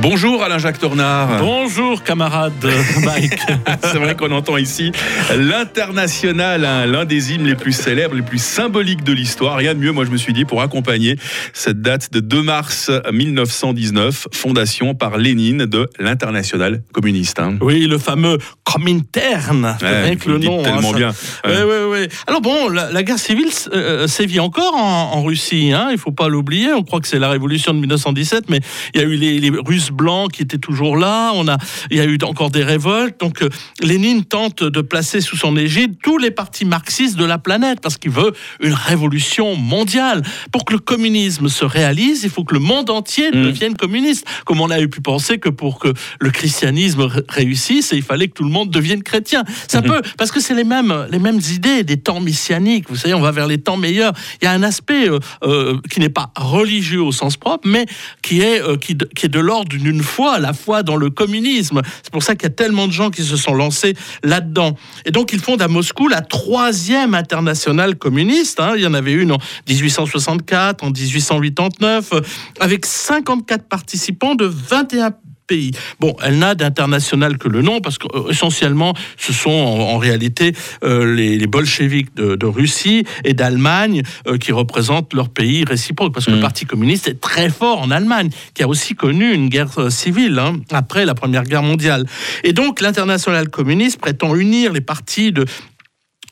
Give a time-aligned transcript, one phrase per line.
[0.00, 1.38] Bonjour Alain-Jacques Tornard.
[1.40, 2.52] Bonjour camarade
[3.04, 3.40] Mike.
[3.82, 4.92] C'est vrai qu'on entend ici
[5.36, 9.56] l'international, hein, l'un des hymnes les plus célèbres, les plus symboliques de l'histoire.
[9.56, 11.16] Rien de mieux, moi je me suis dit, pour accompagner
[11.52, 17.40] cette date de 2 mars 1919, fondation par Lénine de l'international communiste.
[17.40, 17.56] hein.
[17.60, 18.38] Oui, le fameux
[18.72, 20.62] Comintern, Ouais, le nom.
[20.62, 21.12] tellement bien.
[21.44, 21.62] Oui, Ouais.
[21.64, 22.08] oui, oui.
[22.26, 25.72] Alors bon, la, la guerre civile euh, sévit encore en, en Russie.
[25.72, 26.72] Hein, il faut pas l'oublier.
[26.72, 28.60] On croit que c'est la révolution de 1917, mais
[28.94, 31.32] il y a eu les, les Russes blancs qui étaient toujours là.
[31.34, 31.56] On a,
[31.90, 33.18] il y a eu encore des révoltes.
[33.20, 33.48] Donc euh,
[33.80, 37.96] Lénine tente de placer sous son égide tous les partis marxistes de la planète parce
[37.96, 40.22] qu'il veut une révolution mondiale.
[40.52, 43.42] Pour que le communisme se réalise, il faut que le monde entier Mm.
[43.44, 44.26] devienne communiste.
[44.44, 48.34] Comme on avait pu penser que pour que le christianisme ré- réussisse, il fallait que
[48.34, 49.44] tout le monde devienne chrétien.
[49.68, 52.86] Ça peut, parce que c'est les mêmes, les mêmes idées des temps messianiques.
[52.88, 54.12] Vous savez, on va vers les temps meilleurs.
[54.40, 57.86] Il y a un aspect euh, euh, qui n'est pas religieux au sens propre, mais
[58.22, 61.10] qui est, euh, qui, de- qui est de l'ordre d'une foi, la foi dans le
[61.10, 61.82] communisme.
[62.02, 64.76] C'est pour ça qu'il y a tellement de gens qui se sont lancés là-dedans.
[65.04, 68.60] Et donc, ils fondent à Moscou la troisième internationale communiste.
[68.60, 68.72] hein.
[68.76, 72.20] Il y en avait une en 1864, en 1889, euh,
[72.60, 75.12] avec 54 participants de 21
[75.48, 75.72] pays.
[75.98, 80.52] Bon, elle n'a d'international que le nom, parce qu'essentiellement, ce sont en, en réalité
[80.84, 86.14] euh, les, les bolcheviks de, de Russie et d'Allemagne euh, qui représentent leur pays réciproque,
[86.14, 86.48] parce que le Mm.
[86.48, 90.38] Parti communiste est très fort en Allemagne, qui a aussi connu une guerre euh, civile
[90.38, 92.06] hein, après la Première Guerre mondiale.
[92.44, 95.44] Et donc, l'international communiste prétend unir les partis de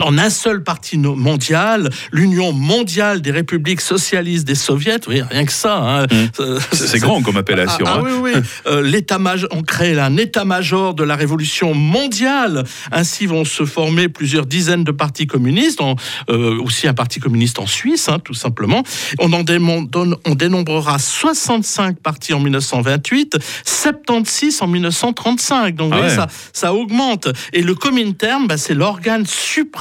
[0.00, 5.52] en un seul parti mondial, l'Union mondiale des républiques socialistes des soviets, oui, rien que
[5.52, 5.76] ça.
[5.78, 6.06] hein.
[6.40, 6.62] Euh, Mm.
[6.72, 7.84] C'est grand comme appellation.
[7.86, 8.02] ah, ah hein.
[8.22, 8.40] oui, oui.
[8.66, 12.64] Euh, on crée un état-major de la révolution mondiale.
[12.92, 15.96] Ainsi vont se former plusieurs dizaines de partis communistes, en-
[16.30, 18.82] euh, aussi un parti communiste en Suisse, hein, tout simplement.
[19.18, 25.74] On en démon- donne- on dénombrera 65 partis en 1928, 76 en 1935.
[25.74, 26.16] Donc, vous Ah voyez, ouais.
[26.16, 27.28] ça, ça augmente.
[27.52, 29.79] Et le Comintern, bah, c'est l'organe suprême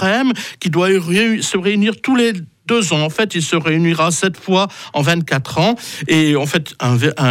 [0.60, 2.34] qui doit se réunir tous les
[2.68, 3.02] deux ans.
[3.02, 5.76] En fait, il se réunira sept fois en 24 ans.
[6.08, 6.76] Et en fait,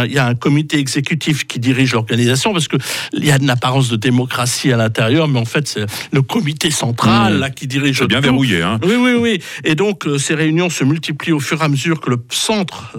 [0.05, 2.79] il y a un comité exécutif qui dirige l'organisation parce qu'il
[3.23, 7.35] y a une apparence de démocratie à l'intérieur, mais en fait, c'est le comité central
[7.35, 7.39] Mmh.
[7.39, 8.23] là, qui dirige C'est bien tout.
[8.25, 8.61] verrouillé.
[8.61, 8.79] Hein.
[8.83, 9.41] Oui, oui, oui.
[9.63, 12.91] Et donc, euh, ces réunions se multiplient au fur et à mesure que le centre.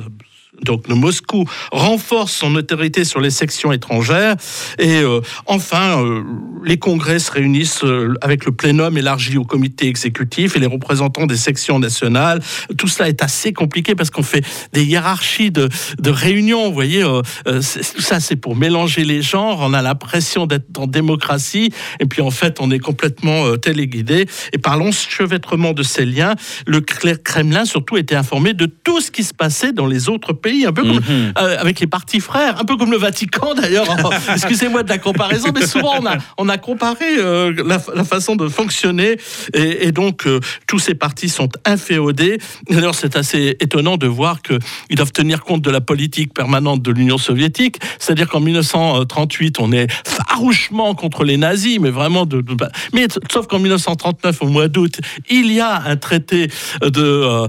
[0.64, 4.36] Donc, Moscou renforce son autorité sur les sections étrangères.
[4.78, 6.22] Et euh, enfin, euh,
[6.64, 11.26] les congrès se réunissent euh, avec le plénum élargi au comité exécutif et les représentants
[11.26, 12.40] des sections nationales.
[12.76, 15.68] Tout cela est assez compliqué parce qu'on fait des hiérarchies de,
[16.06, 16.68] réunions.
[16.68, 19.58] Vous voyez, tout ça, c'est pour mélanger les genres.
[19.60, 21.72] On a l'impression d'être en démocratie.
[22.00, 24.26] Et puis, en fait, on est complètement téléguidé.
[24.52, 26.34] Et par l'enchevêtrement de ces liens,
[26.66, 30.49] le Kremlin, surtout, était informé de tout ce qui se passait dans les autres pays,
[30.66, 31.32] un peu comme Mhm.
[31.38, 33.86] euh, avec les partis frères, un peu comme le Vatican d'ailleurs.
[34.34, 38.36] Excusez-moi de la comparaison, mais souvent on a, on a comparé euh, la, la façon
[38.36, 39.16] de fonctionner
[39.54, 42.38] et, et donc euh, tous ces partis sont inféodés.
[42.68, 46.90] D'ailleurs, c'est assez étonnant de voir qu'ils doivent tenir compte de la politique permanente de
[46.92, 47.78] l'Union soviétique.
[47.98, 52.40] C'est-à-dire qu'en 1938, on est farouchement contre les nazis, mais vraiment de.
[52.40, 52.56] de-
[52.92, 56.48] mais sauf qu'en 1939, au mois d'août, il y a un traité
[56.82, 57.46] de, euh,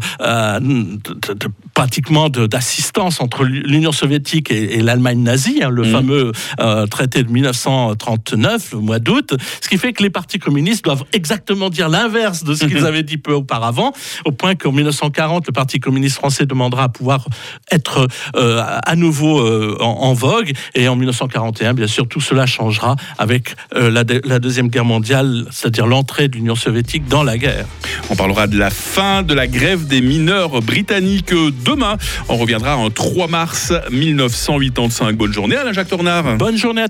[0.60, 5.92] de- de- de- pratiquement d'assistance entre l'Union soviétique et, et l'Allemagne nazie, hein, le Mhm.
[5.92, 10.84] fameux euh, traité de 1939, le mois d'août, ce qui fait que les partis communistes
[10.86, 13.94] doivent exactement dire l'inverse de ce qu'ils avaient dit peu auparavant,
[14.26, 17.26] au point qu'en 1940, le Parti communiste français demandera à pouvoir
[17.72, 22.46] être euh, à nouveau euh, en, en vogue, et en 1941, bien sûr, tout cela
[22.46, 27.38] changera avec la, de- la Deuxième Guerre mondiale, c'est-à-dire l'entrée de l'Union soviétique dans la
[27.38, 27.66] guerre.
[28.10, 31.34] On parlera de la fin de la grève des mineurs britanniques
[31.64, 31.98] demain.
[32.30, 35.16] On reviendra en 3 mars 1985.
[35.16, 36.38] Bonne journée Alain-Jacques Tornard.
[36.38, 36.90] Bonne journée à